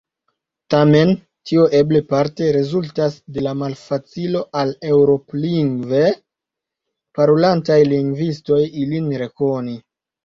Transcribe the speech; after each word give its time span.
Tamen, 0.73 1.09
tio 1.49 1.65
eble 1.79 1.99
parte 2.13 2.47
rezultas 2.55 3.17
de 3.35 3.43
la 3.47 3.53
malfacilo 3.59 4.41
al 4.61 4.73
Eŭrop-lingve 4.95 6.03
parolantaj 7.21 7.79
lingvistoj 7.95 8.61
ilin 8.87 9.17
rekoni. 9.25 9.77